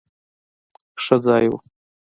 [1.03, 1.57] ښه ځای وو.